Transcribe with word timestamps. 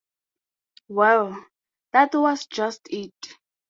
Well, 0.87 1.45
that 1.91 2.15
was 2.15 2.47
just 2.47 2.81
it! 2.89 3.13